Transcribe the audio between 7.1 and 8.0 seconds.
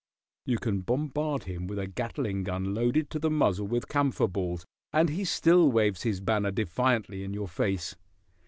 in your face.